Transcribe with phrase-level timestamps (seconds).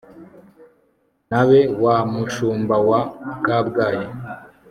[1.29, 3.01] N abe Wa mushumba wa
[3.45, 4.05] Kabgayi